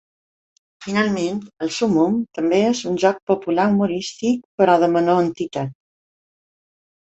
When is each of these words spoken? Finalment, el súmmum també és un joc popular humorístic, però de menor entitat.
Finalment, 0.85 1.35
el 1.65 1.69
súmmum 1.75 2.15
també 2.37 2.61
és 2.69 2.81
un 2.93 2.97
joc 3.03 3.19
popular 3.33 3.67
humorístic, 3.75 4.41
però 4.63 4.79
de 4.85 4.91
menor 4.97 5.21
entitat. 5.27 5.77